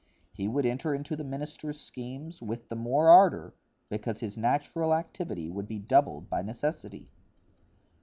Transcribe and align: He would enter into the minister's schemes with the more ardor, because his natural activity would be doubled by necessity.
He 0.33 0.47
would 0.47 0.65
enter 0.65 0.95
into 0.95 1.15
the 1.15 1.23
minister's 1.23 1.79
schemes 1.79 2.41
with 2.41 2.69
the 2.69 2.75
more 2.75 3.07
ardor, 3.11 3.53
because 3.87 4.19
his 4.19 4.35
natural 4.35 4.95
activity 4.95 5.47
would 5.51 5.67
be 5.67 5.77
doubled 5.77 6.27
by 6.27 6.41
necessity. 6.41 7.11